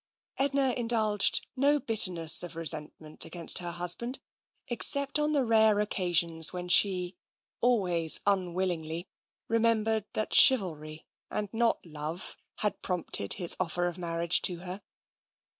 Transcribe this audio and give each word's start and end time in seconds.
Edna 0.39 0.71
indulged 0.71 1.45
in 1.55 1.61
no 1.61 1.79
bitterness 1.79 2.41
of 2.41 2.55
resentment 2.55 3.23
against 3.23 3.59
her 3.59 3.69
husband, 3.69 4.19
except 4.67 5.19
on 5.19 5.31
the 5.31 5.45
rare 5.45 5.79
occasions 5.79 6.51
when 6.51 6.69
she, 6.69 7.15
always 7.59 8.19
unwillingly, 8.25 9.07
remembered 9.47 10.05
that 10.13 10.33
chivalry 10.33 11.05
and 11.29 11.53
not 11.53 11.85
love 11.85 12.35
had 12.65 12.81
prompted 12.81 13.33
his 13.33 13.55
offer 13.59 13.85
of 13.85 13.99
marriage 13.99 14.41
to 14.41 14.61
her. 14.61 14.81